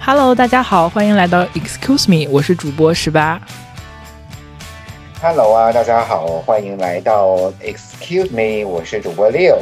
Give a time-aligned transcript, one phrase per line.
[0.00, 3.40] Hello，大家好，欢迎来到 Excuse Me，我是主播十八。
[5.22, 9.56] Hello 啊，大家好，欢迎来到 Excuse Me，我是主播六。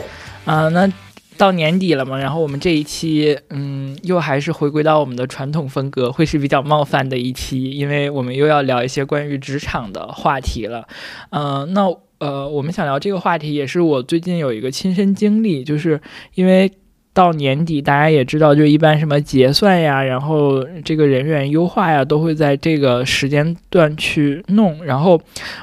[0.46, 0.90] 啊，那
[1.36, 10.86] 到年底了嘛，然后我们这一期，嗯，又还是回归到我们的传统风格，会是比较冒犯的一期，因为我们又要聊一些关于职场的话题了。
[11.30, 16.00] 嗯，那呃，我们想聊这个话题，也是我最近有一个亲身经历，就是
[16.34, 16.70] 因为。
[17.16, 24.84] 到年底，大家也知道，就一般什么结算呀，然后这个人员优化呀，都会在这个时间段去弄。
[24.84, 25.18] 然后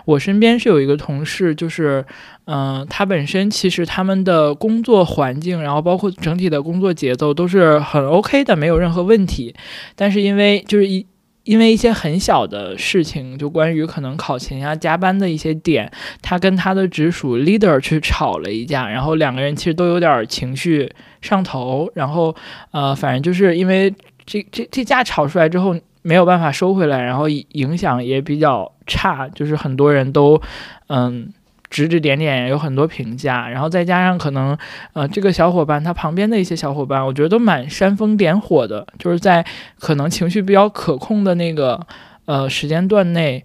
[0.05, 2.03] 我身边是有一个同事，就是，
[2.45, 9.53] 嗯，他本身其实他们的工作环境，然后包括整体的工作节奏都是很 OK 的，没有任何问题。
[9.95, 11.05] 但是因为就是一。
[11.43, 22.35] 因为一些很小的事情，就关于可能考勤呀、加班的一些点，他跟他的直属 leader 去吵了一架，然后两个人其实都有点情绪上头，然后
[22.71, 23.93] 呃，反正就是因为
[24.25, 30.41] 这这这架吵出来之后没有办法收回来，然后影响也比较差，就是很多人都
[30.87, 31.33] 嗯。
[31.73, 34.55] 指指点点，有很多评价，然后再加上可能，
[34.93, 39.43] 呃，这个小伙伴他旁边的一些小伙伴，我觉得都蛮煽风点火的，就是在
[39.79, 41.79] 可能情绪比较可控的那个
[42.25, 43.43] 呃时间段内，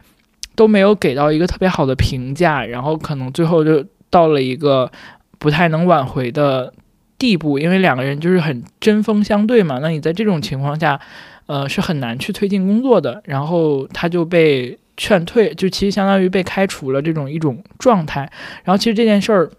[0.54, 4.92] 都没有给到一个特别好的评价，然后可能最后就到了一个
[5.38, 6.74] 不太能挽回的
[7.16, 11.00] 地步，因为两个人就是很针锋相对嘛，那你在这种情况下，
[11.46, 14.78] 呃，是很难去推进工作的，然后他就被。
[14.98, 18.30] 劝退就其实相当于被开除了这种一种状态，
[18.64, 19.50] 然后其实这件事儿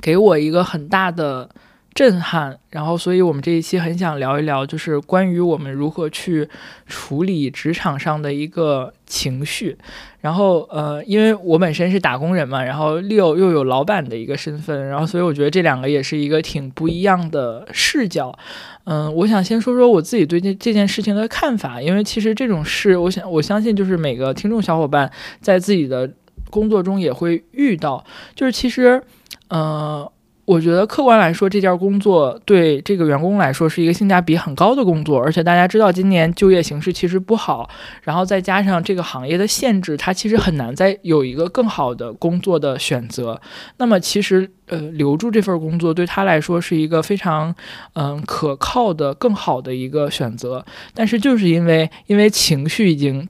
[0.00, 1.48] 给我一个很大的
[1.94, 6.48] 震撼，然后所以我们这一期很想聊一聊，就是关于我们如何去
[6.88, 9.78] 处理职场上的一个情绪。
[10.20, 18.36] 然后呃，因为我本身是打工人嘛，然后六又有老板的一个身份，然后所以我觉得这两个也是一个挺不一样的视角。
[18.84, 25.08] 嗯，我想先说说我自己对这这件事情的看法，因为其实这种事，我想我相信就是每个听众小伙伴
[25.40, 26.10] 在自己的
[26.50, 28.04] 工作中也会遇到，
[28.34, 29.00] 就是其实，
[29.48, 30.10] 呃。
[30.46, 37.68] 我觉得客观来说，这件工作对这个员工来说是一个性价比很高的工作，而且大家知道今年就业形势其实不好，
[38.02, 43.40] 然后再加上这个行业的限制，它其实很难再有一个更好的工作的选择。
[43.78, 47.54] 那么其实，呃，留住这份工作对他来说是一个非常，
[47.94, 50.64] 嗯，可靠的、更好的一个选择。
[50.92, 53.26] 但是就是因为因为情绪已经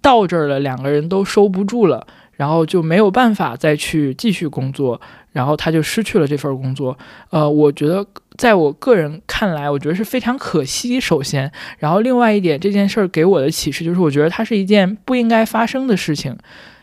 [0.00, 5.00] 到这儿了，两个人都收不住了，然后就没有办法再去继续工作。
[5.32, 6.96] 然后他就失去了这份工作，
[7.30, 8.06] 呃，我觉得
[8.36, 11.00] 在我个人看来，我觉得是非常可惜。
[11.00, 16.36] 首先，然后另外一点，这件事儿给我的启示就是，我觉得它是一件不应该发生的事情，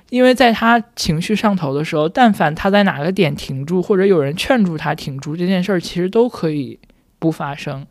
[0.10, 6.80] 因为在他情绪上头的时候，但凡他在哪个点停住，或者有人劝住他停住，这件事儿其实都可以
[7.20, 7.86] 不发生。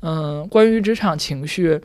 [0.00, 1.80] 嗯，关于职场情绪。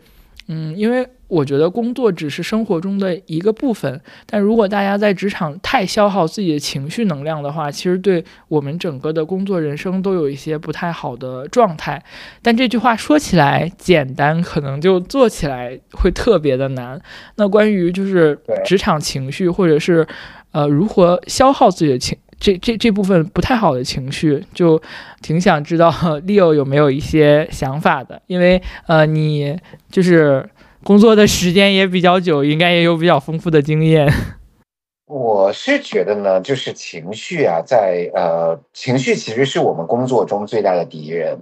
[0.47, 12.03] 嗯，因为我觉得工作只是生活中的一个部分，但如果大家在职场太消耗自己的情绪能量的话，其实对我们整个的工作人生都有一些不太好的状态。
[12.41, 17.01] 但这句话说起来简单，可能就做起来会特别的难。
[17.35, 20.05] 那关于就是职场情绪，或者是
[20.51, 22.17] 呃如何消耗自己的情。
[22.39, 24.81] 这这这部分不太好的情绪，就
[25.21, 25.89] 挺想知道
[26.27, 29.57] Leo 有没有一些想法的，因为呃，你
[29.89, 30.49] 就是
[30.83, 34.11] 工作的时间也比较久，应该也有比较丰富的经验。
[35.05, 41.39] 我是觉得呢，就是情绪啊，在呃，情绪其实是我们工作中最大的敌人，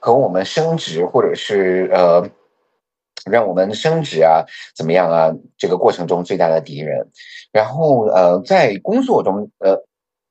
[0.00, 2.26] 和我们升职或者是呃，
[3.30, 7.08] 让我们升职啊怎么样啊这个过程中最大的敌人。
[7.52, 9.84] 然后呃，在工作中呃。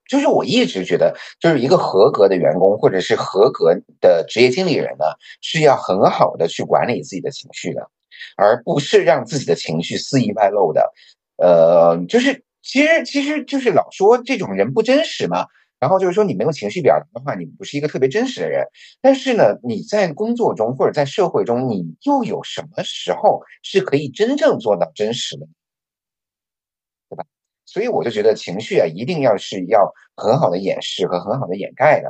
[0.09, 5.06] 就是我一直觉得，就是一个合格的员工或者是合格的职业经理人呢，
[5.42, 7.88] 是要很好的去管理自己的情绪的，
[8.36, 10.92] 而不是让自己的情绪肆意外露的。
[11.38, 15.45] 呃，就是其实其实就是老说这种人不真实嘛，
[15.80, 18.66] 然后就是说你没有情绪表达的话，你不是一个特别真实的人。
[19.01, 25.48] 但是呢，你在工作中或者在社会中，你又有什么时候是可以真正做到真实的？
[27.71, 32.10] 所以我就觉得情绪啊，一定要是要很好的掩饰和很好的掩盖的，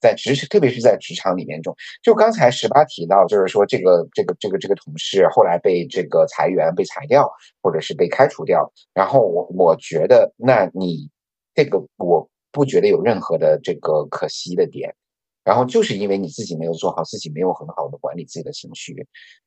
[0.00, 7.28] 在职，特别是在职场里面中，就刚才十八提到，就是说这个这个这个这个同事后来被这个裁员、被裁掉，
[7.60, 11.10] 或者是被开除掉，然后我我觉得，那你
[11.54, 14.94] 这个我不觉得有任何的这个可惜的点，
[15.42, 18.94] 然后就是因为你自己没有做好，自己没有很好的管理自己的情绪，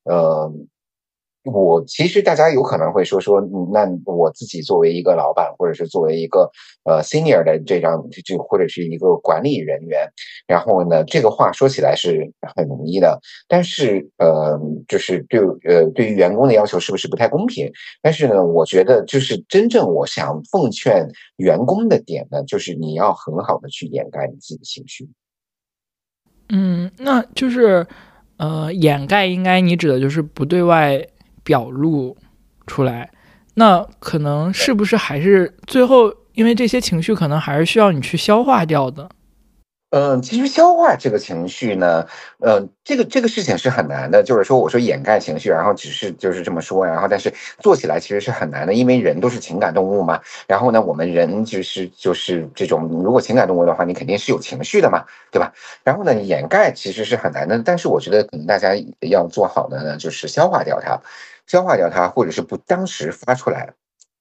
[0.03, 0.51] 呃。
[1.53, 3.41] 我其实大家有可能会说说，
[3.71, 6.49] 那我自己作为一个老板，或者是作为一个
[6.83, 10.07] 呃 senior 的这张就或者是一个管理人员，
[10.45, 17.71] 然后呢，这个话说起来是很容易的，但是呃，就是对呃对于员工的要求是不是不太公平？
[18.01, 21.07] 但是呢，我觉得就是真正我想奉劝
[21.38, 25.09] 员工的点呢，就是你要很好的去掩盖你自己的情绪。
[26.50, 27.85] 嗯，那就是
[28.38, 31.07] 呃，掩盖应该你指的就是不对外。
[31.47, 32.17] 表露
[32.65, 33.09] 出来，
[33.53, 39.09] 那可能是不是还是最后，因为这些情绪可能还是需要你去消化掉的。
[39.91, 42.05] 嗯，其实消化这个情绪呢，
[42.41, 44.21] 呃，这个这个事情是很难的。
[44.21, 50.19] 就是说，我说掩盖情绪，然后只是就是这么说，然后但是做起来其实是很难的，因为人都是情感动物嘛。
[50.45, 55.53] 然后呢，我们人就是就是这种，如果情感动物的话，你肯定是有情绪的嘛，对吧？
[55.85, 58.75] 然后呢，掩盖其实是很难的，但是我觉得可能大家
[59.09, 61.00] 要做好的呢，就是消化掉它。
[61.47, 63.73] 消化掉它，或者是不当时发出来，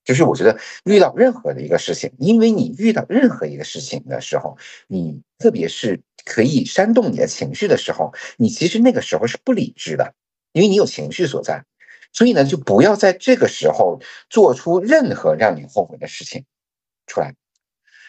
[0.05, 4.57] 就是我觉得遇到任何的一个事情，因为你遇到任何一个事情的时候，
[4.87, 10.15] 你特别是可以煽动你的情绪的时候，你其实那个时候是不理智的，
[10.53, 11.65] 因为你有情绪所在，
[12.13, 14.01] 所以呢，就不要在这个时候
[14.31, 16.45] 做出任何让你后悔的事情
[17.07, 17.35] 出来。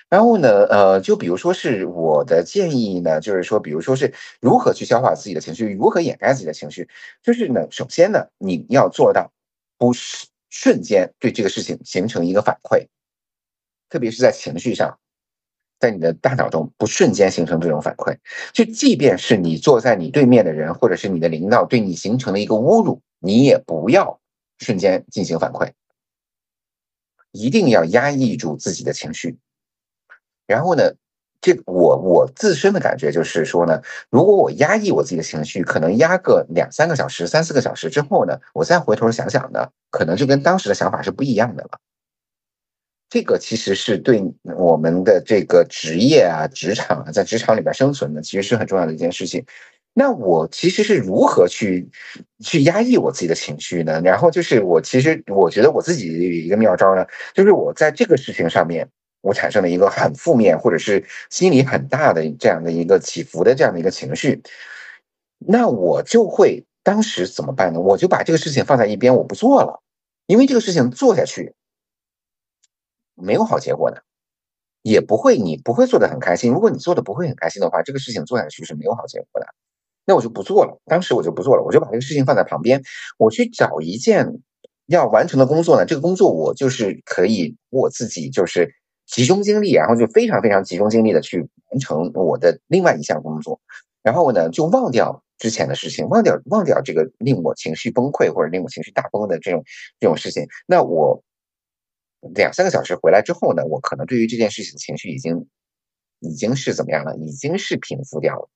[0.09, 6.87] 然后呢，呃，就比如说是我的建议呢，就是说，比如说是如何去消化自己的情绪，如何掩盖自己的情绪，
[7.21, 9.31] 就是呢，首先呢，你要做到
[9.77, 12.87] 不是瞬间对这个事情形成一个反馈，
[13.89, 14.97] 特别是在情绪上，
[15.77, 18.15] 在你的大脑中不瞬间形成这种反馈。
[18.53, 24.21] 就即便是你坐在你对面的人，或者是你的领导对你形成了一个侮辱，你也不要
[24.59, 25.71] 瞬间进行反馈，
[27.33, 29.37] 一定要压抑住自己的情绪。
[30.47, 30.91] 然后呢，
[31.41, 41.79] 这我我自身的感觉就是说呢，如果我压抑我自己的情绪，可能压个两三个小时、三四个小时之后呢，我再回头想想呢，可能就跟当时的想法是不一样的了。
[43.09, 49.45] 这个其实是对我们的这个职业啊、职场啊，在职场里边生存呢，其实是很重要的一件事情。
[49.93, 51.89] 那我其实是如何去
[52.43, 54.01] 去压抑我自己的情绪呢？
[54.01, 58.89] 然后就是我其实我觉得我自己有一个妙招呢，就是我在这个事情上面。
[59.27, 64.41] 我产生了一个很负面，或者是心理很大的这样的一个起伏的这样的一个情绪，
[65.37, 67.79] 那我就会当时怎么办呢？
[67.81, 69.81] 我就把这个事情放在一边，我不做了，
[70.27, 71.53] 因为这个事情做下去
[73.15, 74.01] 没有好结果的，
[74.81, 76.53] 也不会你不会做的很开心。
[76.53, 79.47] 如果你做的不会很开心的话，这个事情做下去是没有好结果的，
[80.05, 80.79] 那我就不做了。
[80.85, 82.81] 当时我就不做了，我就把这个事情放在旁边，
[83.17, 84.39] 我去找一件
[84.85, 85.85] 要完成的工作呢。
[85.85, 88.73] 这个工作我就是可以我自己就是。
[89.07, 91.39] 集中精力，然后就非常非常集中精力的去
[91.71, 93.59] 完成我的另外一项工作，
[94.03, 99.63] 然后呢，就忘掉之前的事情，忘掉忘掉这个令我情绪崩溃或者令我情绪大崩的这种
[99.99, 100.45] 这种事情。
[100.67, 101.23] 那我
[102.35, 105.47] 两三个小时回来之后呢，我可能对于这件事情的情绪已经
[106.19, 107.15] 已经是怎么样了？
[107.17, 108.49] 已经是平复掉了。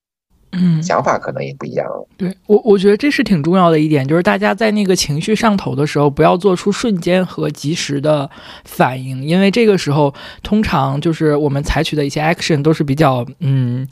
[0.51, 1.87] 嗯，想法可能也不一样。
[2.17, 8.29] 对我，我觉得这是挺重要的一点，就是大家在那个情绪上头的时候，不要做出瞬间和及时的
[8.65, 10.13] 反应，因为这个时候
[10.43, 13.87] 通常就是我们采取的一些 action 都是比较嗯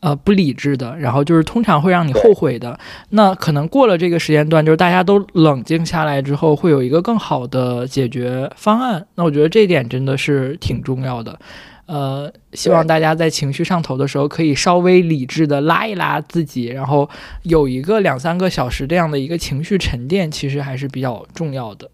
[0.00, 2.78] 呃不理智的，然后就是通常会让你后悔的。
[3.10, 9.04] 那可能过了这个时间段，就是大家都冷静下来之后，会有一个更好的解决方案。
[9.16, 11.36] 那我觉得这一点真的是挺重要的。
[11.86, 17.08] 呃，希望大家在情绪上头的时候，可以稍微理智的拉一拉自己，然后
[17.44, 21.88] 有一个两三个小时这样的一个情绪沉淀，其实还是比较重要的。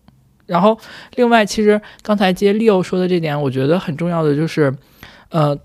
[0.46, 0.78] 然后，
[1.16, 4.74] 另外，其实刚才接 Leo 说的这点，我觉得很重要的就是，
[5.28, 5.56] 呃，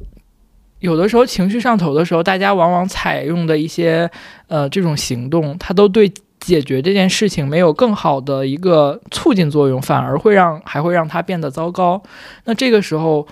[0.79, 4.12] 有的时候情绪上头的时候，大家往往采用的一些
[4.48, 12.03] 呃这种行动，它都对解决这件事情没有更好的一个促进作用，反而会让还会让它变得糟糕。
[12.43, 13.25] 那这个时候。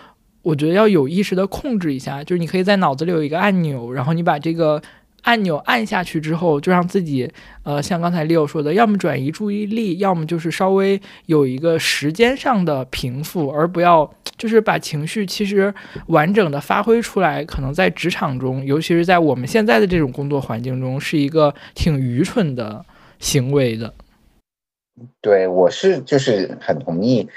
[0.46, 4.80] 我觉得要有意识的控制一下，就是你可以在脑子里有一个按钮，然后你把这个
[5.24, 7.28] 按钮按下去之后，就让自己，
[7.64, 15.74] 呃，像刚才 Leo 说的，要么转移注意力，要么就是稍微有一个时间上的平复，而不要就是把情绪其实
[16.10, 22.86] 完整的发挥出来，可能在职场中，尤其是在我们现在的这种工作环境中，是一个挺愚蠢的
[23.18, 23.92] 行为的。
[25.22, 27.28] 对，我是就是很同意。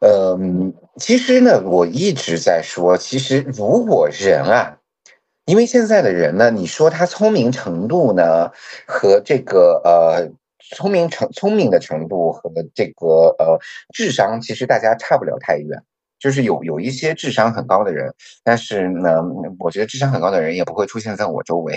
[0.00, 4.78] 嗯，其实呢，我一直在说，其实如果人啊，
[5.46, 8.50] 因为现在的人呢，你说他聪明程度呢，
[8.86, 10.30] 和这个呃
[10.76, 13.58] 聪明程聪明的程度和这个呃
[13.92, 15.82] 智商，其实大家差不了太远。
[16.20, 19.20] 就是有有一些智商很高的人，但是呢，
[19.58, 21.74] 我觉得智商很高的人也不会出现在我周围，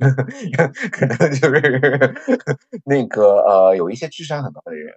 [0.90, 2.14] 可能就是
[2.84, 4.92] 那个呃，有一些智商很高的人，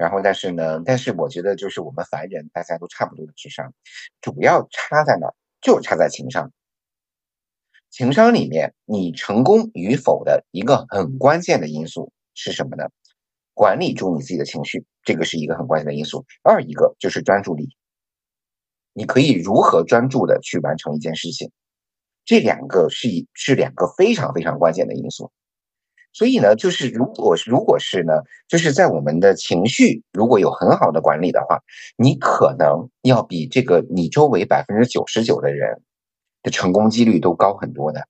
[0.00, 3.74] 然后但是呢，但是我觉得就是我们凡人大家都差不多的智商，
[4.22, 5.34] 主要差在哪儿？
[5.60, 6.50] 就差在情商。
[7.90, 12.84] 情商里面，你成功与否的一个很关键的因素是什么呢？
[13.52, 16.24] 管理住你自己的情绪，这个是一个很关键的因素。
[16.42, 17.76] 二一个就是专注力，
[18.94, 21.52] 你可以如何专注的去完成一件事情，
[22.24, 25.30] 这两个是一是两个非常非常关键的因素。
[26.12, 28.12] 所以呢，就是如果如果是呢，
[28.48, 31.60] 就是在我们的情绪如果有很好的管理的话，
[31.96, 35.80] 你可能要比这个你周围百分之九十九的人。
[36.42, 38.00] 的成功几率都高很多的。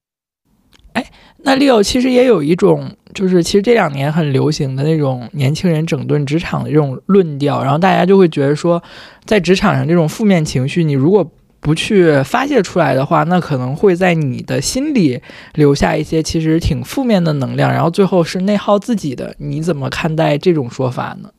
[0.93, 1.05] 哎，
[1.39, 8.81] 那 Leo 其实也有一种，就是其实这两年很流行的那种年轻人整顿职场的这种论调，然后大家就会觉得说，
[9.25, 11.29] 在职场上这种负面情绪，你如果
[11.61, 15.23] 不去发泄出来的话，那可能会在你的心里
[15.55, 19.35] 留下一些其实挺负面的能量，然后最后是内耗自己的。
[19.39, 21.31] 你怎么看待这种说法呢？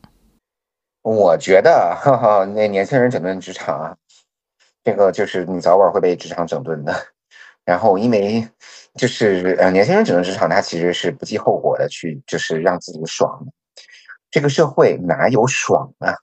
[1.04, 3.96] 我觉得，哈哈，那年轻人整顿职场啊。
[4.84, 6.96] 这个就是你早晚会被职场整顿的，
[7.66, 8.48] 然后因为
[8.96, 13.46] 就是呃年轻人整顿职场，他其实是不计后果的去就是让自己爽。
[14.30, 16.16] 这个社会哪有爽啊？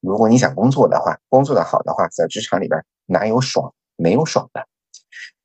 [0.00, 3.74] 如果你想工作的话，工作的好的话，在职场里边哪有爽？
[3.96, 4.66] 没有爽的，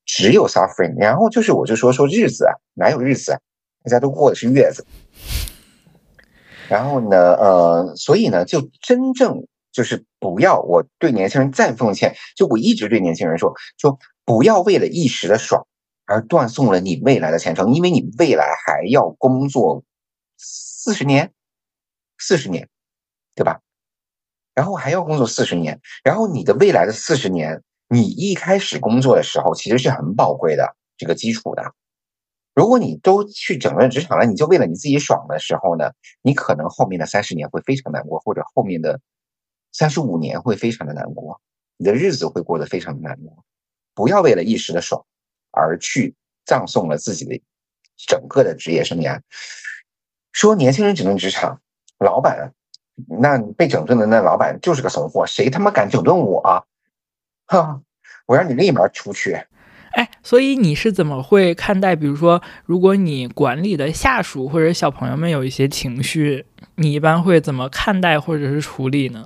[0.06, 0.96] 只有 suffering。
[0.98, 3.40] 然后就是我就说说日子啊，哪有日子啊？
[3.84, 4.86] 大家都过的是月子。
[6.70, 9.46] 然后呢，呃，所以呢，就真正。
[9.76, 15.68] 就是不要，我对年轻人再奉劝，就我一直对年轻人说说，不要为了一时的爽
[16.06, 19.84] 而断送了你未来的前程，因为你未来还要工作
[20.38, 21.34] 四十年，
[22.18, 22.70] 四十年，
[23.36, 23.60] 对吧？
[24.56, 31.74] 然后还要工作四十年，然后你的未来的四十年，你一开始工作的时候其实是很宝贵的这个基础的。
[32.56, 39.00] 如果你都去整顿职场了，你就为了你自己爽的时候呢，你可能后面的三十年会非常难过，或者后面的。
[39.78, 41.42] 三十五年会非常的难过，
[41.76, 43.44] 你的日子会过得非常的难过。
[43.94, 45.06] 不要为了一时的爽
[45.52, 47.42] 而去葬送了自己的
[47.98, 49.20] 整个的职业生涯。
[50.32, 51.62] 说年轻人整顿职场，
[52.00, 52.54] 老板
[53.20, 56.64] 那被整顿的那老板就是个怂货，谁他妈敢整顿我啊？
[57.48, 57.82] 哈，
[58.26, 59.38] 我让你立马出去！
[59.92, 61.96] 哎，所以你是怎么会看待？
[61.96, 69.26] 比如说，如果你管理的下属或者小朋友们有一些情绪，你一般会怎么看待或者是处理呢？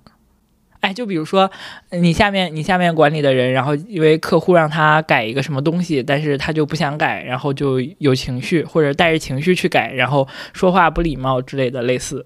[0.81, 1.49] 哎，就比如说，
[1.89, 12.25] 你下面你下面管理的人，然后因为客户让他改一个什么东西，但是他就不想改，然后就有情绪，或者带着情绪去改，然后说话不礼貌之类的，类似。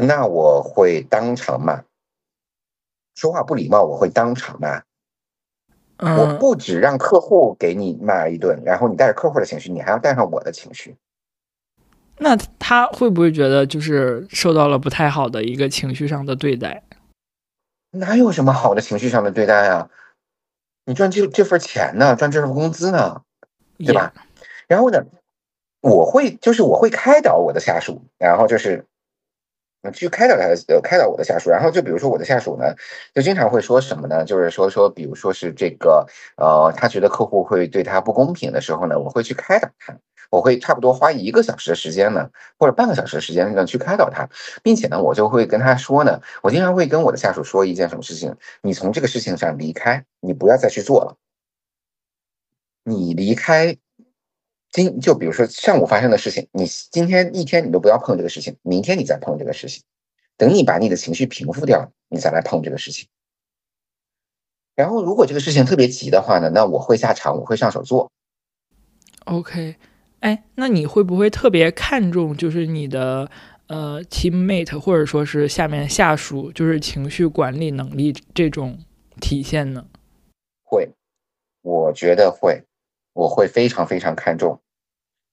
[0.00, 1.82] 那我会当场骂，
[3.16, 4.80] 说话不礼貌，我会当场骂。
[5.98, 10.96] 我不止让客户给你骂一顿，然后你带着客户的情绪，你还要带上我的情绪。
[12.18, 16.84] 那他会不会觉得就是受到了不太好的一个情绪上的对待？
[17.90, 19.90] 哪有什么好的情绪上的对待啊？
[20.84, 23.22] 你赚这这份钱呢，赚这份工资呢，
[23.78, 24.14] 对吧？
[24.68, 25.04] 然后呢，
[25.80, 28.86] 我会就是我会开导我的下属，然后就是。
[29.92, 31.50] 去开导他，呃，开导我的下属。
[31.50, 32.74] 然后就比如说我的下属呢，
[33.14, 34.24] 就经常会说什么呢？
[34.24, 36.06] 就是说说，比如说是这个，
[36.36, 39.96] 呃，他觉得客户会对他不公平的时候呢，我会去开导他。
[40.30, 44.28] 我会差不多花一个小时的时间呢，或者半个小时的时间呢，去开导他，
[44.62, 51.16] 并且呢，我就会跟他说呢，我经常会跟我的下属说一件什么事情：你从这个事情上离开，你不要再去做了。
[52.86, 53.76] 你离开。
[54.70, 59.82] 今就比如说上午发生的事情，你今天一天你都不要碰这个事情，明天你再碰这个事情，
[60.36, 63.08] 等你把你的情绪平复掉，你再来碰这个事情。
[64.76, 68.10] 然后如果这个事情特别急的话呢，那我会下场，我会上手做。
[69.24, 69.76] OK，
[70.20, 73.30] 哎，那你会不会特别看重就是你的
[73.66, 78.78] 呃 teammate 或者说是下面下属就是情绪管理能力这种
[79.20, 79.86] 体现呢？
[80.62, 80.90] 会，
[81.62, 82.62] 我觉得会。
[83.18, 84.60] 我会非常非常看重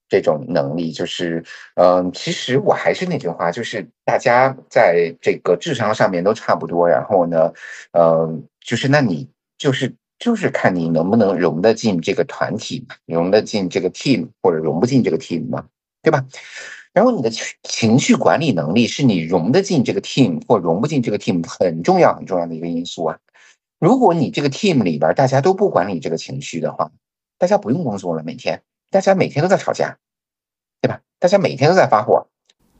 [0.09, 7.53] 这种能力，就是，嗯，其实我还是那句话，就是大家在这个智商上面都差不多，然后呢，
[7.91, 15.67] 嗯，就是那你就是就是看你能不能融得进这个团体嘛，融得进这个 team，或者融不进这个 team 嘛，
[16.01, 16.25] 对吧？
[16.91, 17.29] 然后你的
[17.61, 23.19] 情绪管理能力是你融得进这个 team 或融不进这个 team 很重要很重要的一个因素啊。
[23.79, 26.91] 如果你这个 team 里边大家都不管理这个情绪的话，
[27.37, 29.97] 大家不用工作了，每天大家每天都在吵架，
[30.81, 31.01] 对吧？
[31.19, 32.27] 大家每天都在发火，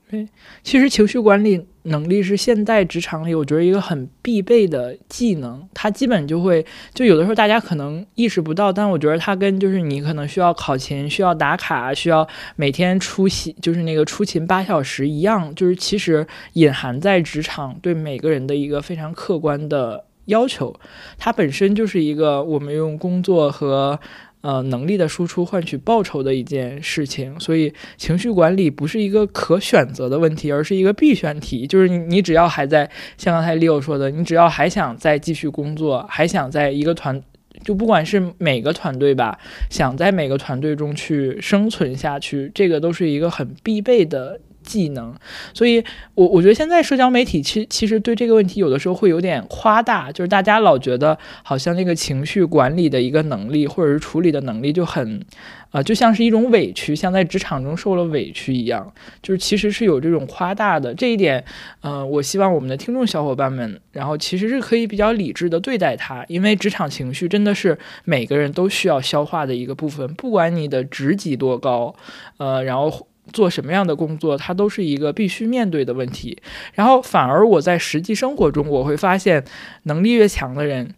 [0.10, 0.28] 对，
[0.62, 20.74] 其实情绪管理能力是现代职场里我觉得一个很必备的技能，它基本就会就有的时候大家可能意识不到，但我觉得它跟就是你可能需要考勤、需要打卡、需要每天出席，就是那个出勤八小时一样，就是其实隐含在职场对每个人的一个非常客观的要求，
[21.18, 24.00] 它本身就是一个我们用工作和。
[24.46, 31.66] 呃，能力的输出换取报酬的一件事情，所以情绪管理不是一个可选择的问题，而是一个必选题。
[31.66, 32.88] 就是你，你只要还在
[33.18, 37.20] 像刚才 Leo 说的，你只要还想再继续工作，还想在一个团，
[37.64, 39.40] 就不管是每个团队吧，
[39.72, 44.40] 想在每个团队中去生存下去，这个都是一个很必备的。
[44.66, 45.14] 技能，
[45.54, 45.84] 所以
[46.16, 55.24] 我我觉得现在社交媒体其其实对这个问题有的时候会有点夸大，就是大家老觉得好像那个情绪管理的一个能力或者是处理的能力就很，
[55.72, 58.92] 啊，就像是一种委屈，像在职场中受了委屈一样，
[59.22, 61.44] 就是其实是有这种夸大的这一点，
[61.82, 71.96] 嗯，我希望我们的听众小伙伴们，然后其实是可以比较理智的对待它，因为职场情绪真的是每个人都需要消化的一个部分，不管你的职级多高，
[72.38, 73.08] 呃，然后。
[73.34, 76.42] 做什么样的工作，它都是一个必须面对的问题。
[76.74, 79.44] 然后，反而我在实际生活中，我会发现，
[79.84, 80.94] 能力越强的人，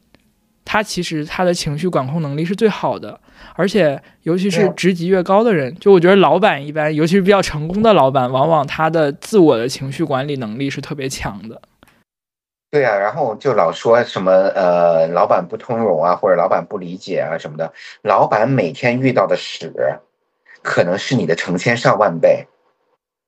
[0.65, 3.19] 他其实他的情绪管控能力是最好的。
[3.55, 11.61] 而且，尤其是职级越高的人，就我觉得老板一般，尤其是比较成功的老板，往往他的自我的情绪管理能力是特别强的。
[12.69, 17.71] 对啊，然后就老说什么呃，老板不通融啊，或者老板不理解啊什么的。
[18.01, 19.71] 老板每天遇到的屎。
[20.67, 22.45] 可能是你的成千上万倍，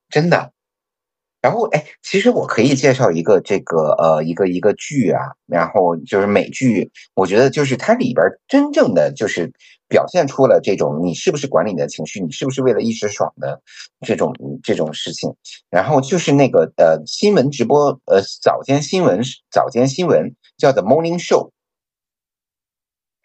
[0.09, 0.51] 真的。
[1.41, 9.49] 然后，哎，其实我可以介绍一个这个呃一个一个剧啊，然后就是美剧，我觉得就是它里边真正的就是
[9.87, 13.61] 表现出了这种你是不是管理你的情绪，你是不是为了一时爽的
[14.05, 15.33] 这种这种事情。
[15.69, 21.51] 然后就是那个呃新闻直播呃早间新闻早间新闻叫 The Morning Show。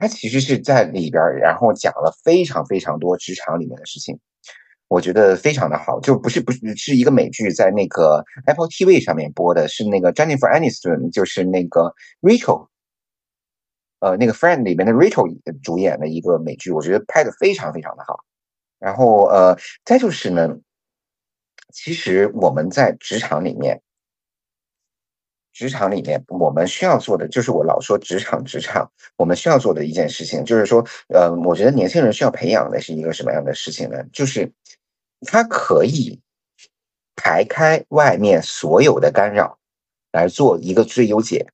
[0.05, 4.21] 他其实是在里边，然后讲了非常非常多职场里面的事情，
[4.87, 12.69] 我觉得非常的好，就不是不是是一个美剧，在那个 Apple TV 上面播的，是那个 Jennifer Aniston，就是那个 Rachel，
[14.01, 18.19] 呃，那个 Friend 里面的 Rachel 主演的一个美剧，我觉得拍的非常非常的好。
[18.79, 20.51] 然后呃，再就是呢，
[21.73, 23.81] 其实我们在职场里面。
[25.55, 34.03] 职场里面，我们需要做的就是我老说职场，职场我们需要做的一件事情，就是说，呃，我觉得年轻人需要培养的是一个什么样的事情呢？
[34.13, 34.51] 就是
[35.21, 36.21] 他可以
[37.15, 39.57] 排开外面所有的干扰，
[40.11, 41.47] 来做一个最优解。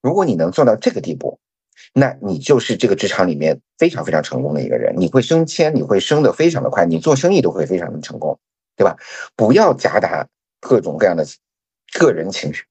[0.00, 1.40] 如果你能做到这个地步，
[1.92, 8.38] 那你就是这个职场里面非常非常成功的一个人，你会升迁，你会升的非常的快，你做生意都会非常的成功，
[8.76, 8.96] 对吧？
[9.34, 10.28] 不要夹杂
[10.60, 11.26] 各种各样的。
[11.98, 12.64] 个人情绪，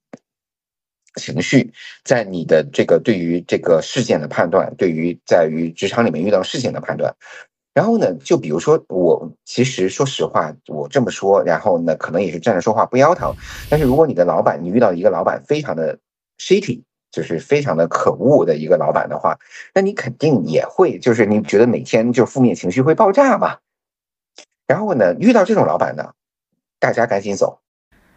[1.15, 7.15] 情绪在你的这个对于这个事件的判断，对于在于职场里面遇到事情的判断，
[7.73, 13.35] 然后呢，就比如说我其实说实话，我这么说，然后呢，可能也是站着说话不腰疼。
[13.69, 15.99] 但是如果你的老板，你遇到一个老板非常的
[16.38, 19.39] shitty，就是非常的可恶的一个老板的话，
[19.73, 23.57] 那你肯定也会就是你觉得每天就负面情绪会爆炸嘛。
[24.67, 26.13] 然后呢，遇到这种老板呢，
[26.79, 27.59] 大家赶紧走。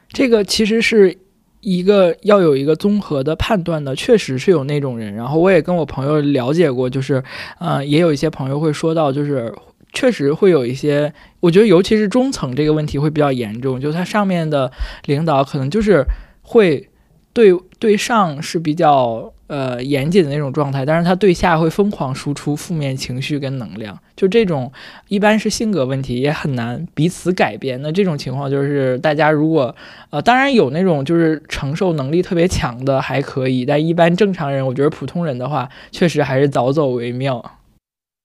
[0.08, 1.16] 这个其实是
[1.60, 5.14] 一个要有一个综合的判断的，确实是有那种人。
[5.14, 7.22] 然后我也跟我朋友了解过，就是，
[7.58, 9.52] 呃，也有一些朋友会说到，就是
[9.92, 14.70] 确实会有一些，我觉得尤其是中层这个问题会比较严重，就他上面的
[15.06, 16.04] 领导可能就是
[16.42, 16.88] 会
[17.32, 19.32] 对对上是比较。
[19.48, 24.70] 呃，严谨的那种状态，但是他对下会疯狂输出负面情绪跟能量，就这种
[25.08, 27.80] 一般是性格问题，也很难彼此改变。
[27.80, 29.74] 那这种情况就是大家如果
[30.10, 37.42] 呃，当然有那种就是承受能力特别强的还可以，但一般正常人，我觉得普通人的话，确实还是早走为妙。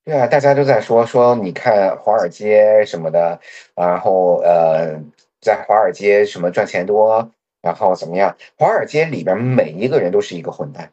[0.04, 3.40] 对啊，大家都在说说，你看华尔街什么的，
[3.74, 5.00] 然后呃，
[5.40, 7.32] 在华尔街什么赚钱多，
[7.62, 8.36] 然后怎么样？
[8.58, 10.92] 华尔街里边每一个人都是一个混蛋。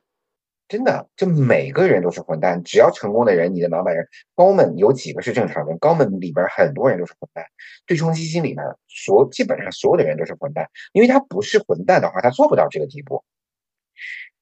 [0.70, 2.62] 真的，就每个人都是混蛋。
[2.62, 4.06] 只要成功的人，你的老板人
[4.36, 5.76] 高们有几个是正常人？
[5.80, 7.44] 高们里边很多人都是混蛋。
[7.86, 13.24] 对冲基金里面所基本上所有的人都是混蛋，因为他不是混蛋的话，他做不到这个地步。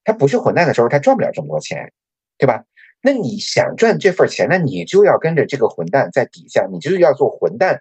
[0.04, 1.92] 他不是混蛋的时候，他赚不了这么多钱，
[2.36, 2.62] 对吧？
[3.00, 7.80] 那你想赚这份钱，那你就要跟着这个混蛋在底下，你就要做混蛋。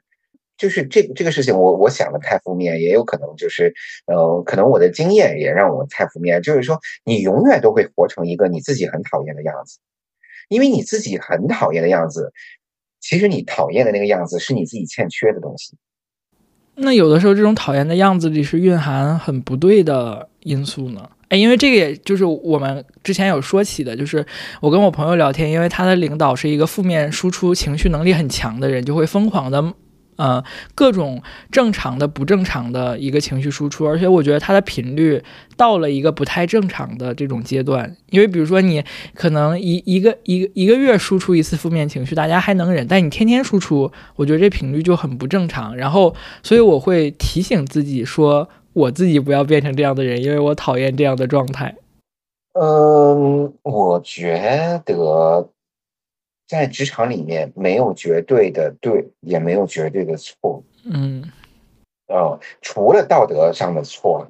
[0.57, 3.73] 就是这这个事情，我我想的太负面，也有可能就是，
[4.07, 6.41] 呃，可能我的经验也让我太负面。
[6.41, 9.77] 就是说，你永远都会活成一个你自己很讨厌的样子，
[10.49, 12.33] 因为你自己很讨厌的样子，
[12.99, 15.77] 其实你讨厌的那个样子是你自己欠缺的东西。
[16.75, 21.09] 那有的时候这种讨厌的样子里是蕴含很不对的因素呢？
[21.29, 24.25] 哎，因为这个也就是我们之前有说起的，就是
[24.61, 29.73] 我跟我朋友聊天，因为他的领导是一个负面输出情绪能力很强的人，就会疯狂的。
[30.17, 30.43] 呃，
[30.75, 35.23] 各种正常的、不正常的一个情绪输出，而且我觉得它的频率
[35.55, 37.95] 到了一个不太正常的这种阶段。
[38.09, 45.75] 因为比如说，你可能一一个一个一个月输出一次负面情绪，大家还能忍，但你天天输出，我觉得这频率就很不正常。
[45.75, 51.75] 然后，所以我会提醒自己说，我自己不要变成这样的人，因为我讨厌这样的状态。
[52.59, 55.49] 嗯，我觉得。
[56.47, 60.63] 在职场里面，没有绝对的对，也没有绝对的错。
[60.85, 61.23] 嗯，
[62.07, 64.25] 哦，除了道德上的错，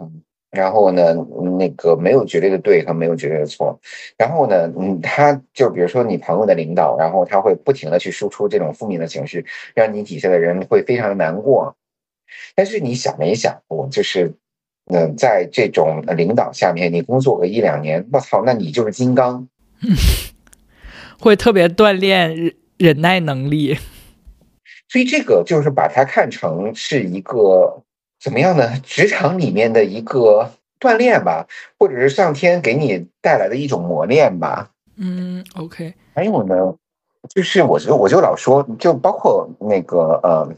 [0.50, 1.14] 然后呢，
[1.60, 3.80] 那个没有绝对的对和没有绝对的错。
[4.18, 11.76] 然后呢，嗯，他就比如说你朋友的领导，然后他会不停的去输出这种负面的情绪，让你底下的人会非常的难过。
[12.56, 14.34] 但是你想没想过，就是，
[14.92, 19.48] 嗯，在这种领导下面，你工作个一两年，我操，那你就是金刚。
[21.20, 23.78] 会特别锻炼忍忍耐能力，
[24.88, 27.84] 所以这个就是把它看成是一个
[28.20, 28.80] 怎么样呢？
[28.82, 31.48] 职场里面的一个锻炼吧，
[31.80, 34.72] 或者是上天给你带来的一种磨练吧。
[34.96, 35.94] 嗯，OK。
[36.14, 36.76] 还有呢，
[37.30, 40.54] 就是我就我就老说，就包括那个呃，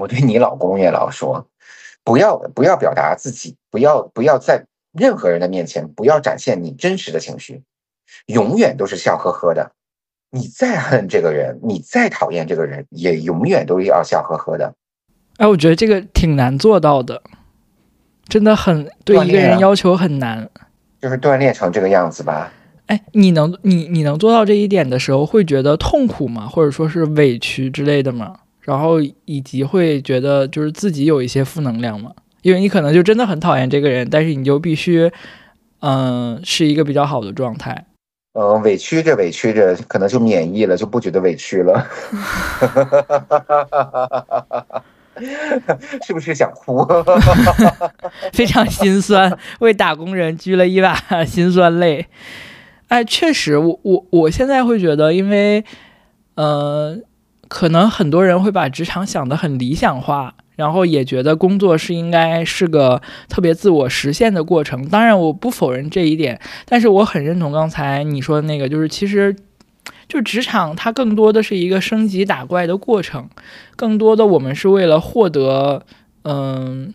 [0.00, 1.46] 我对你老公也老说，
[2.04, 7.62] 不要不要表达自己，不要不要在任何人的面前不要展现你真实的情绪。
[8.26, 9.72] 永远都是笑呵呵的。
[10.30, 14.74] 你再恨这个人，你再讨厌这个人，也永远都要笑呵呵的。
[15.38, 17.22] 哎，我觉得这个挺难做到的，
[18.28, 20.50] 真的很对一个人要求很难。
[21.00, 22.52] 就是锻炼成这个样子吧。
[22.86, 26.46] 哎，你能你你能做到这一点的时候，会觉得痛苦吗？
[26.46, 28.40] 或者说是委屈之类的吗？
[28.60, 32.12] 然后以及会觉得就是自己有一些负能量吗？
[32.42, 35.10] 因为你可能就真的很讨厌这个人，但是你就必须
[35.80, 37.86] 嗯是一个比较好的状态。
[38.38, 41.86] 嗯，委屈着委屈着，可能就免疫了，就不觉得委屈了。
[46.06, 46.86] 是不是想哭？
[48.34, 52.08] 非常心酸，为打工人掬了一把辛酸泪。
[52.88, 55.64] 哎，确实，我我我现在会觉得，因为，
[56.34, 56.98] 呃，
[57.48, 60.34] 可能很多人会把职场想得很理想化。
[60.56, 69.36] 然后也觉得工作是应该是个特别自我实现的过程，当然我不否认这一点，但是我很认同刚才你说的那个，就是其实，
[70.08, 73.28] 就职场它更多的是一个升级打怪的过程，
[73.76, 75.84] 更多的我们是为了获得，
[76.24, 76.92] 嗯，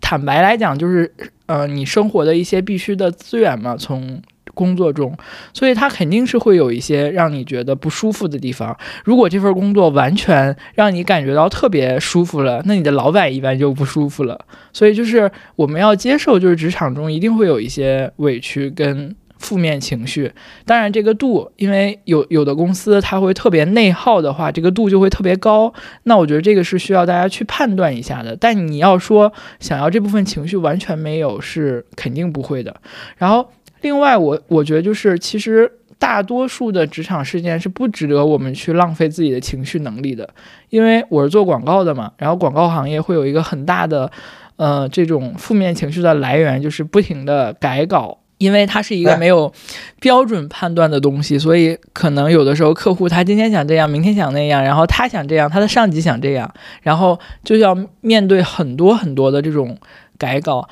[0.00, 1.12] 坦白来讲就是，
[1.46, 4.22] 呃，你生活的一些必须的资源嘛，从。
[4.54, 5.14] 工作中，
[5.52, 8.76] 所以他肯定是会有一些让你觉得不舒服的地方。
[9.04, 14.38] 如果这份工作完全让你感觉到特别舒服了，那你的老板一般就不舒服了。
[14.72, 20.32] 所以就是我们要接受，就是职场中一定会有一些委屈跟负面情绪。
[20.64, 25.72] 当然，这个度，因为有有的公司它会特别内耗的话，这个度就会特别高。
[26.04, 28.34] 那我觉得这个是需要大家去判断一下的。
[28.36, 32.76] 但你要说想要这部分情绪完全没有，是肯定不会的。
[33.18, 33.50] 然后。
[33.84, 40.26] 另外，我我觉得就是，其实大多数的职场事件是不值得我们去浪费自己的情绪能力的，
[40.70, 44.10] 因为我是做广告的嘛，然后广告行业会有一个很大的，
[44.56, 49.52] 呃，这种负面情绪的来源，就是不停的改稿，因为它是一个没有
[50.00, 59.76] 标准判断的东西，所以可能有的时候客户他今天想这样，明天想那样，然后他想这样，他的上级想这样，然后就要面对很多很多的这种
[60.16, 60.66] 改稿。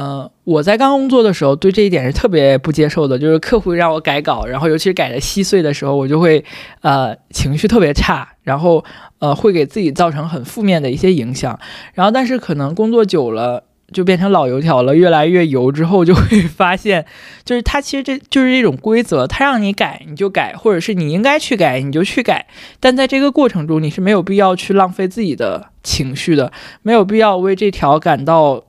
[0.00, 3.18] 嗯，我在刚工作的时候，对这一点是特别不接受的。
[3.18, 6.44] 就是客户让我改稿，然后尤其是改的稀碎的时候，我就会
[6.82, 8.84] 呃情绪特别差，然后
[9.18, 11.58] 呃会给自己造成很负面的一些影响。
[11.94, 17.04] 然后，但是可能工作久了，就变成老油条了，越来越油之后，就会 发现，
[17.44, 22.46] 就是它其实这就是一种规则，它让你改你就改，或者是你应该去改你就去改。
[22.78, 28.62] 但在这个过程中，你是没有必要去浪费自己的情绪的，没有必要为这条感到。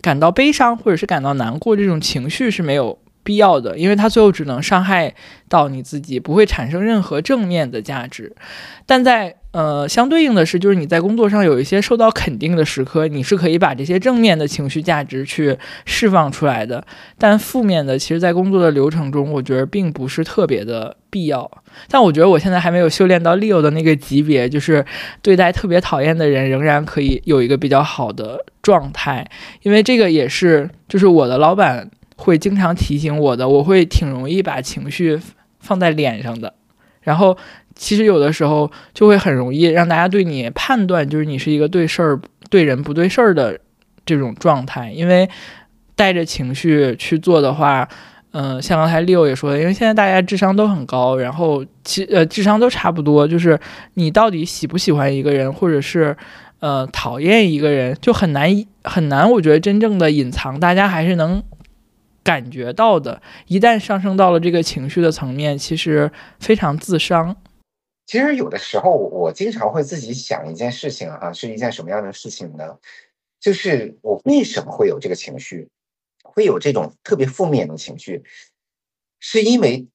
[0.00, 5.14] 感到悲伤或者是感到难过，这种情绪是没有必要的，因为它最后只能伤害
[5.48, 8.34] 到你自己，不会产生任何正面的价值。
[8.86, 16.86] 但在呃，相对应的是，就是你在工作上有一些受到肯定的时刻，你是可以把这些正面的情绪价值去释放出来的。
[17.18, 21.50] 但负面的，其实，在工作的流程中，我觉得并不是特别的必要。
[21.88, 24.86] 但我觉得我现在还没有修炼到 Leo 的那个级别，就是
[25.20, 29.28] 对待特别讨厌的人，仍然可以有一个比较好的状态。
[29.62, 35.18] 因为这个也是，就是我的老板会经常提醒我的，我会挺容易把情绪
[35.58, 36.54] 放在脸上的，
[37.02, 37.36] 然后。
[37.80, 43.58] 其实有的时候就会很容易让大家对你判断，就是你是一个对事儿、对人不对事儿的
[44.04, 45.26] 这种状态，因为
[45.96, 47.88] 带着情绪去做的话。
[48.32, 53.58] 嗯，像刚才 Leo 也说的，因为现在大家智商都很高，然后其呃智商都差不多，就是
[53.94, 56.16] 你到底喜不喜欢一个人，或者是
[56.60, 58.48] 呃讨厌一个人，就很难
[58.84, 59.28] 很难。
[59.28, 61.42] 我觉得真正的隐藏，大家还是能
[62.22, 63.20] 感觉到的。
[63.48, 67.34] 一旦上升到了这个情绪的层面，其实非常自伤。
[68.10, 72.76] 其实有的时候，我经常会自己想一件事情啊，是一件什么样的事情呢？
[73.38, 75.68] 就是我为什么会有这个情绪？
[76.24, 78.24] 会有这种特别负面的情绪，
[79.20, 79.86] 是因为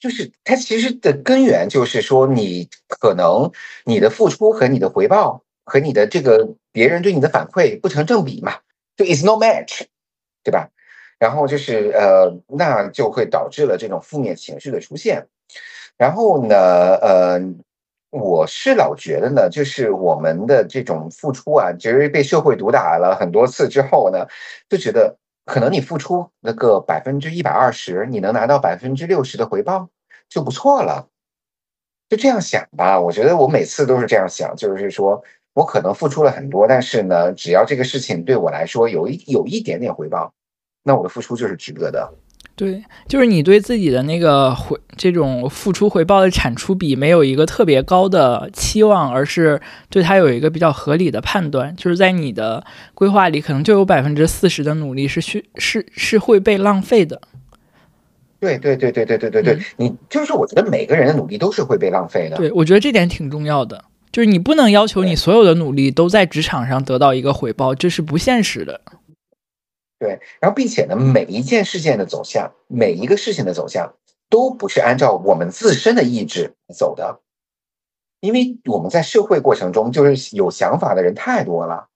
[0.00, 3.52] 就是它其实的根源就是说，你可能
[3.84, 8.60] 你的付出和你的回报和你的这个别人对你的反馈不成正比嘛，
[8.96, 9.82] 就 is no match，
[10.42, 10.70] 对吧？
[11.18, 15.28] 然后就是呃，那就会导致了这种负面情绪的出现。
[15.98, 16.56] 然后呢，
[17.02, 17.40] 呃，
[18.10, 24.26] 我是老觉得呢，就是我们的这种付出啊，其实被社会毒打了很多次之后呢，
[24.70, 25.18] 就觉得。
[25.50, 29.88] 可能你付出那个百分之一百二十，你能拿到百分之六十的回报
[30.28, 31.08] 就不错了，
[32.10, 33.00] 就这样想吧。
[33.00, 40.34] 我觉得我每次都是这样想，就是说我可能付出了很多，但是呢，只要这个事情对我来说有一有一点点回报，
[40.82, 42.12] 那我的付出就是值得的。
[42.58, 51.76] 对，就是你对自己的那个回这种付出回报的产出比没有一个特别高的期望，而是对它有一个比较合理的判断。
[51.76, 57.20] 就是在你的规划里，可能就有百分之四十的努力是需是是会被浪费的。
[58.40, 62.36] 对对对对对对对对，你就是我觉得每个人的努力都是会被浪费的。
[62.36, 68.80] 对，我觉得这点挺重要的，就是你不能要求你所有的努力都在职场上得到一个回报，这是不现实的。
[69.98, 73.96] 对，然后并且呢，每一件事件的走向，每一个事情的走向，
[74.30, 77.20] 都不是按照我们自身的意志走的，
[78.20, 81.88] 因为我们在社会过程中，就是有想法的人太多了，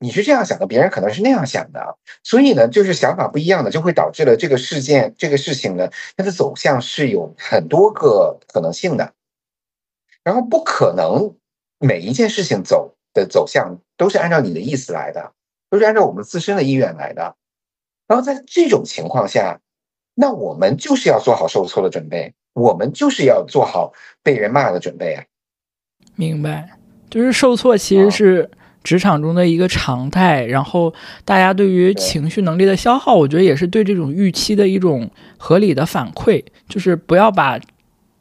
[0.00, 9.12] 你是这样想的，别人可能是那样想的，所以呢，就是想法不一样的，就会导致了这个事件、这个事情呢，它的走向是有很多个可能性的，
[10.24, 11.36] 然后不可能
[11.78, 15.32] 每一件事情走的走向都是按照你的意思来的，
[15.70, 17.36] 都是按照我们自身的意愿来的。
[18.06, 19.60] 然后在这种情况下，
[20.14, 25.24] 那我们就是要做好受挫的准备，我们就是要做好被人骂的准备啊。
[26.14, 26.70] 明白，
[27.08, 28.50] 就是受挫其实是
[28.82, 30.44] 职场中的一个常态。
[30.44, 30.92] 然后
[31.24, 36.44] 大家对于情绪能力的消耗，我觉得也是对这种预期的一种合理的反馈。
[36.68, 37.58] 就是不要把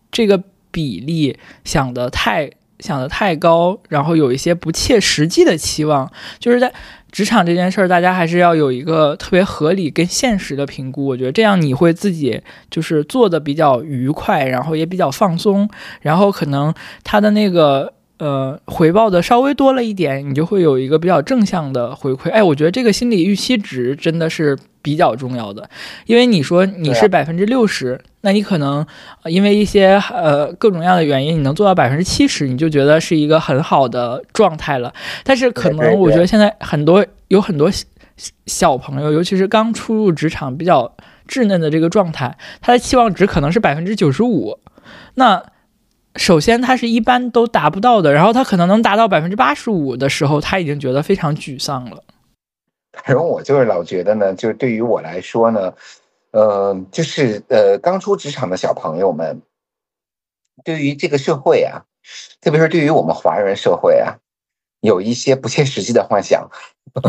[0.09, 0.41] 这个
[0.71, 6.73] 比例想得太想得太高，然后有一些不切实际的期望，就是在。
[7.13, 11.05] 职场这件事儿，大家还是要有一个特别合理跟现实的评估。
[11.05, 15.69] 我觉得这样你会自己就是做的比较愉快，然后也比较放松，
[16.01, 16.73] 然后可能
[17.03, 17.93] 他的那个
[18.23, 22.31] 呃回报的稍微多了一点，你就会有一个比较正向的回馈。
[22.31, 24.57] 哎，我觉得这个心理预期值真的是。
[24.83, 25.69] 比较重要的，
[26.07, 28.85] 因为你说你是百分之六十，那你可能
[29.23, 34.93] 因为一些呃各种各样的原因，你能做到百分之七十，你就觉得是一个很好的状态了。
[35.23, 37.71] 但是可能我觉得现在很多有很多
[38.45, 40.93] 小朋友，尤其是刚初入职场比较
[41.29, 44.59] 稚嫩的这个状态，他的期望值可能是百分之九十五。
[45.13, 45.41] 那
[46.15, 52.03] 首先他是一般都达不到的，然后他可能能达到百分之八十五的时候，他已经觉得非常沮丧了。
[52.93, 55.73] 反正我就是老觉得呢，就是对于我来说呢，
[56.31, 59.41] 呃，就是呃，刚出职场的小朋友们，
[60.63, 61.85] 对于这个社会啊，
[62.39, 64.17] 特别是对于我们华人社会啊，
[64.81, 66.51] 有一些不切实际的幻想。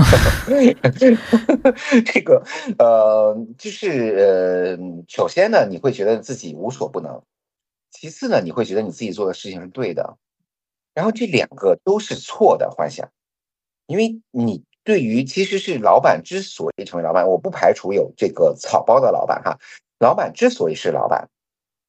[2.06, 2.42] 这个
[2.78, 7.20] 呃，就是呃，首先呢，你会觉得自己无所不能；
[7.94, 10.18] 其次呢，你会觉得你自己做的事情是对的。
[10.92, 13.11] 然后这两个都是错的幻想，
[13.87, 14.64] 因为你。
[14.87, 19.59] 对于其实是老板之所以成为老板，我不排除有这个草包的老板哈。
[19.98, 21.30] 老板之所以是老板，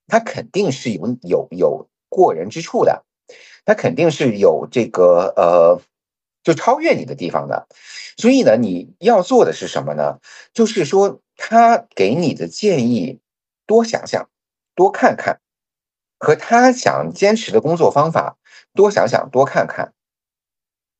[0.07, 3.03] 他肯定是有有有过人之处的，
[3.65, 5.81] 他肯定是有这个呃，
[6.41, 7.67] 就超越你的地方的。
[8.15, 10.19] 所以呢，你要做的是什么呢？
[10.53, 13.19] 就是说他给你的建议，
[13.65, 14.29] 多想想，
[14.73, 15.41] 多看看，
[16.19, 18.37] 和他想坚持的工作方法，
[18.73, 19.93] 多想想，多看看，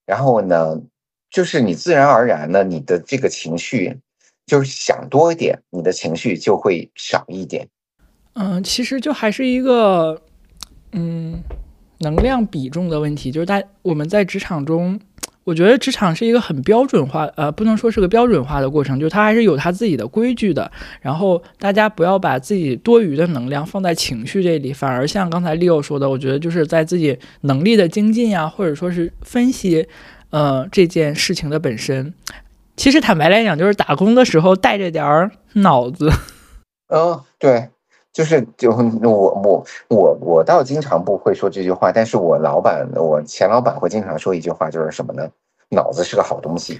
[0.05, 0.81] 然后呢？
[1.31, 3.99] 就是你自然而然呢，你的这个情绪
[4.45, 7.67] 就是想多一点，你的情绪就会少一点。
[8.35, 10.21] 嗯，其实就还是一个
[10.93, 11.43] 嗯
[11.97, 14.97] 能量比重的问题，就是大我们在职场中，
[15.45, 20.69] 我觉得职场是一个很标准化，呃，不能说是个标准化的过程，就是它还是有它自己的规矩的。
[20.99, 29.87] 然后大家不要把自己多余的能量放在情绪这里，反而像刚才 Leo 说的，我觉得就是在自己能力的精进呀，或者说是分析，
[30.31, 32.13] 呃，这件事情的本身。
[32.75, 36.11] 其实坦白来讲，就是打工的时候带着点儿脑子。
[36.89, 37.69] 嗯， 对。
[38.15, 45.29] 就是就我我我我倒经常不会说这句话，但是我老板我前老板会经常说一句话，就是什么呢？
[45.67, 46.79] 脑子是个好东西。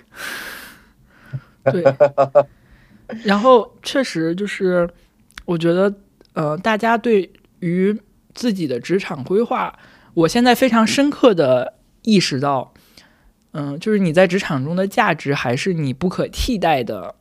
[1.66, 1.84] 对。
[3.26, 4.90] 然后确实就是，
[5.44, 5.94] 我觉得
[6.36, 8.02] 呃，大家对于
[8.34, 9.78] 自己的职场规划，
[10.14, 12.74] 我现在非常深刻的意识到，
[13.52, 17.16] 嗯，就是你在职场中的价值还是你不可替代的。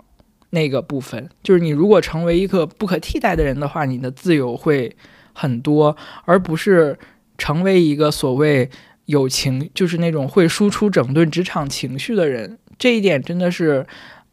[0.55, 4.97] 那个部分就是你如果成为一个不可替代的人的话，你的自由会
[5.35, 6.99] 很多，而不是
[7.37, 8.71] 成为一个所谓
[9.05, 12.59] 有情，就是那种会输出整顿职场情绪的人。
[12.79, 13.87] 这一点真的是，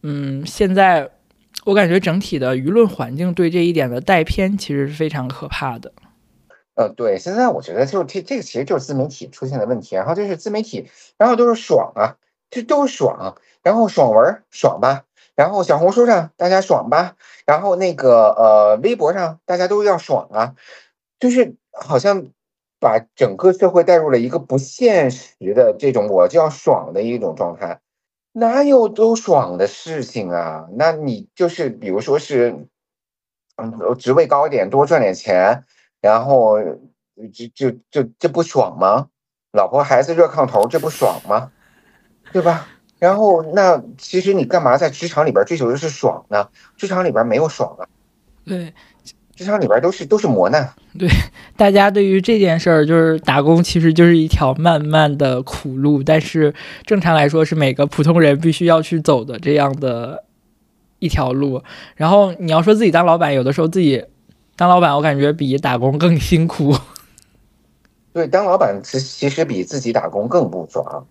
[0.04, 1.10] 嗯，现在
[1.66, 5.92] 我感觉整体的舆论环境对这一点的带偏，其实是非常可怕的。
[6.76, 12.16] 呃，对，现在我觉得就这这个其实就是自媒体出现的问题，然后就是自媒体，然后都是爽啊，
[12.50, 15.04] 这都是爽，然后爽文爽吧。
[15.36, 17.16] 然后小红书上大家爽吧，
[17.46, 20.56] 然后那个呃微博上大家都要爽啊，
[21.20, 22.28] 就是好像
[22.80, 27.80] 把整个社会带入了一个不现实的这种我就要爽的一种状态，
[28.34, 30.68] 哪有都爽的事情啊？
[30.74, 32.68] 那你就是比如说是，
[33.56, 35.64] 嗯，职位高一点，多赚点钱，
[36.02, 36.60] 然后
[37.34, 39.08] 就就就这不爽吗？
[39.52, 41.52] 老婆孩子热炕头，这不爽吗？
[42.32, 42.68] 对吧？
[43.02, 46.48] 然后，那其实你干嘛在职场里边追求的是爽呢？
[46.78, 47.88] 职场里边没有爽啊。
[48.46, 48.72] 对，
[49.36, 50.72] 职场里边都是都是磨难。
[51.00, 51.10] 对，
[51.58, 56.54] 大家对于这件事儿，就是打工其实就是一条漫漫的苦路，但是
[56.86, 60.24] 正常来说是每个普通人必须要去走的这样的
[61.00, 61.64] 一条路。
[61.96, 64.06] 然后你要说自己当老板，有的时候自己
[64.56, 66.78] 当老板，我感觉比打工更辛苦。
[68.14, 71.08] 对，当老板其其实比自己打工更不爽。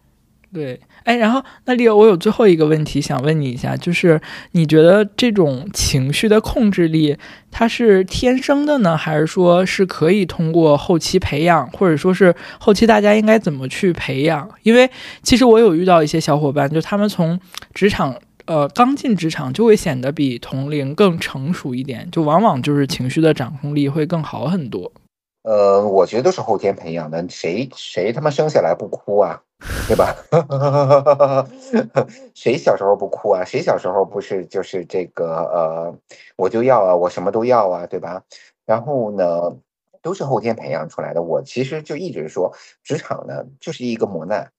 [0.53, 7.17] 对，哎，然后那里我有最后一个问题想问你一下，就是你觉得这种情绪的控制力，
[7.53, 14.51] 它是天生的呢，还是说是可以通过后期培养，或者说是后期大家应该怎么去培养？
[14.65, 14.91] 因为
[15.23, 17.39] 其实我有遇到一些小伙伴，就他们从
[17.73, 24.93] 职场呃刚进职场就会显得比同龄更成熟一点，就往往就是情绪的掌控力会更好很多。
[25.43, 29.43] 呃，我觉得是后天培养的，谁谁他妈生下来不哭啊？
[29.89, 30.15] 对吧？
[32.35, 33.45] 谁小时候不哭啊？
[33.45, 35.95] 谁小时候不是就是这个呃，
[36.37, 38.23] 我就要啊，我什么都要啊，对吧？
[38.67, 39.57] 然后呢，
[40.03, 41.23] 都是后天培养出来的。
[41.23, 44.53] 我其实就一直说，职场呢就是一个磨难。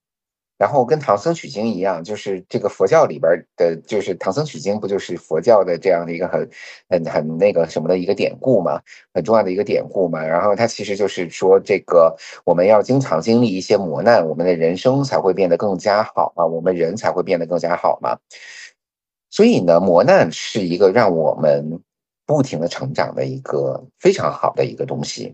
[0.61, 6.47] 然后跟唐僧取经一样，就是这个佛教里边的，就是唐僧取经不就是佛教的这样的一个很
[6.87, 8.79] 很很那个什么的一个典故嘛，
[9.11, 10.23] 很重要的一个典故嘛。
[10.23, 18.19] 然后它其实就是说，这个我们要经常经历一些磨难，我们的人生才会变得更加好啊，我们人才会变得更加好嘛。
[19.31, 21.81] 所以呢，磨难是一个让我们
[22.27, 25.33] 不停的成长的一个非常好的一个东西。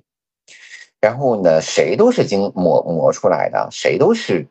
[1.02, 4.48] 然后呢，谁都是经磨磨出来的，谁都是。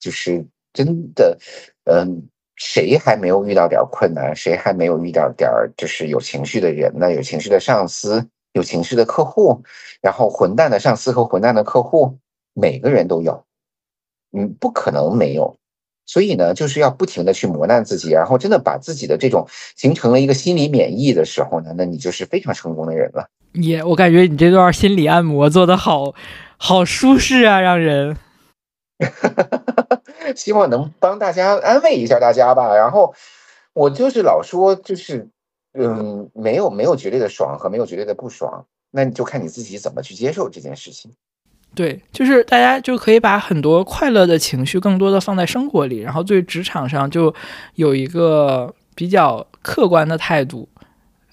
[0.00, 1.38] 就是真的，
[1.84, 2.22] 嗯，
[2.56, 4.34] 谁还没有遇到点困难？
[4.34, 7.12] 谁还没有遇到点就是有情绪的人呢？
[7.12, 9.62] 有情绪的上司，有情绪的客户，
[10.00, 12.18] 然后混蛋的上司和混蛋的客户，
[12.54, 13.44] 每个人都有，
[14.32, 15.56] 嗯，不可能没有。
[16.06, 23.28] 所以呢，就是要不停的去磨难自己，然后真的把自己的这种形成了一个心理免疫的时候呢，那你就是非常成功的人了。
[23.52, 26.14] 也，我感觉你这段心理按摩做的好
[26.56, 28.16] 好舒适啊，让人。
[30.34, 32.74] 希望能帮大家安慰一下大家吧。
[32.74, 33.14] 然后
[33.72, 35.28] 我就是老说，就是
[35.74, 41.12] 嗯，没有没有绝对的爽和没有绝对的不爽，那你就看你自己怎么去接受这件事情。
[41.72, 47.32] 对，就是大家就可以把很多快乐的情绪更多的放在生活里，然后对职场上就
[47.76, 50.68] 有一个比较客观的态度，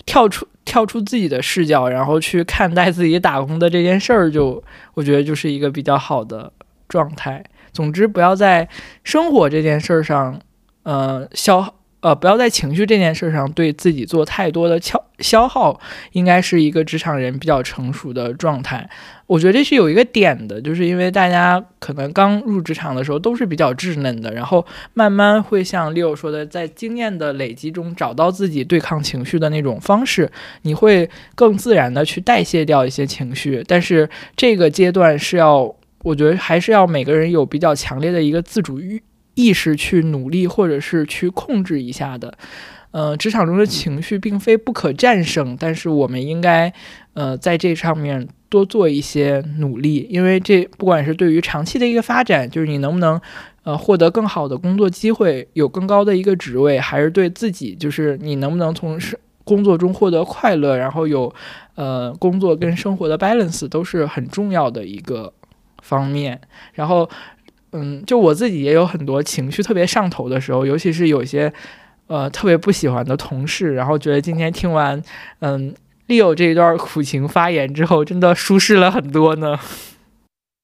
[0.06, 6.54] 跳出跳出自己的视角，然后去看待自己打工的这件事儿，就我觉得就是一个比较好的
[6.88, 7.44] 状态。
[7.72, 8.68] 总之，不要在
[9.04, 10.40] 生活这件事上，
[10.84, 15.80] 呃，消呃，不要在情绪这件事上对自己做太多的消消耗，
[16.12, 18.88] 应该是一个职场人比较成熟的状态。
[19.26, 30.32] 我觉得这是有一个点的，就是因为大家可能刚入职场的时候都是比较稚嫩的，然后慢慢会像 Leo 说的，在经验的累积中找到自己对抗情绪的那种方式，
[30.62, 33.64] 你会更自然的去代谢掉一些情绪。
[33.68, 35.76] 但是这个阶段是要。
[36.08, 39.02] 我觉得还是要每个人有比较强烈的一个自主意
[39.36, 42.34] 意识去努力或者是去控制一下的。
[42.92, 46.74] 呃，职场中的情绪并非不可战胜，但是我们应该
[47.14, 53.20] 呃在这上面多做一些努力，因为这不管是对于长期的一个发展，就是你能不能
[53.64, 61.32] 呃获得更好的工作机会，有更高的一个职位，还是对自己，就是你能不能从事工作中获得快乐，然后有
[61.76, 65.32] 呃工作跟生活的 balance 都是很重要的一个
[65.88, 66.40] 方面。
[66.74, 67.10] 然后，
[67.72, 71.54] 嗯，就我自己也有很多情绪特别上头的时候，尤其是有些。
[72.10, 75.04] 呃，特别不喜欢的同事，然后觉得今天听完，
[75.42, 75.76] 嗯
[76.08, 79.60] ，Leo 这一段苦情发言之后，真的舒适了很多呢。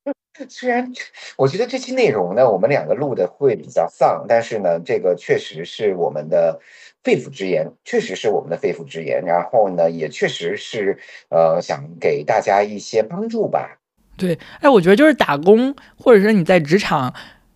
[0.48, 0.90] 虽然
[1.36, 6.62] 我觉得这期内容呢，我们两个录的会比较丧，但是呢，这个确实是我们的
[7.04, 9.22] 肺腑之言，确实是我们的肺腑之言。
[9.26, 10.98] 然后呢，也确实是
[11.30, 13.80] 呃，想给大家一些帮助吧。
[14.26, 17.14] 对，哎，我觉得就是打工，或者说你在职场。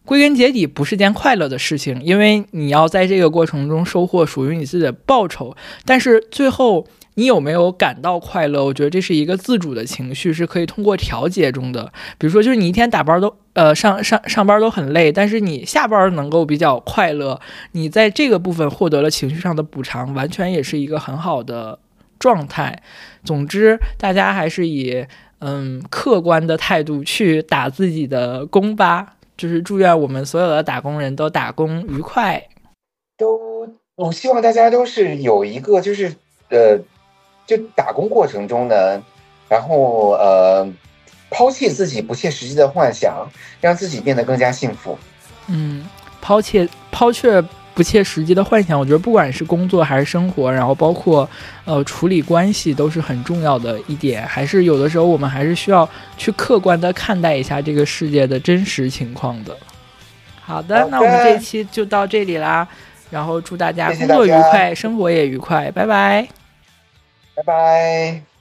[0.08, 5.54] 归根结底不是件快乐的事情，因为你要在这个过程中收获属于你自己的报酬。
[5.84, 8.64] 但是最后你有没有感到快乐？
[8.64, 11.92] 我觉得这是一个自主的情绪，是可以通过调节中的。
[12.18, 17.42] 比如说，就是你一天打班都呃上上上班都很累，但是你下班能够比较快乐，
[17.74, 21.80] 你在这个部分获得了情绪上的补偿，完全也是一个很好的
[22.18, 22.82] 状态。
[23.26, 25.06] 总之，大家还是以
[25.40, 29.14] 嗯客观的态度去打自己的工吧。
[29.38, 32.44] 就是祝愿我们所有的打工人都打工愉快，
[33.18, 36.16] 都我希望大家都是有一个就是
[36.50, 36.80] 呃，
[37.46, 39.00] 就打工过程中呢，
[39.48, 40.68] 然后呃，
[41.30, 43.30] 抛弃自己不切实际的幻想，
[43.62, 44.98] 让自己变得更加幸福。
[45.48, 45.88] 嗯，
[46.20, 47.44] 抛弃抛却。
[47.78, 51.30] 不切实际的幻想，我觉得不管是工作还是生活，然后包括
[51.64, 54.26] 呃处理关系，都是很重要的一点。
[54.26, 59.56] 还是有的时候我们还是需要去客观的看待一下这个世界的真实情况的。
[60.42, 62.68] 好的，那我们这一期就到这里啦。
[63.12, 66.28] 然后祝大家工作愉快，生活也愉快，拜拜，
[67.36, 68.37] 拜拜。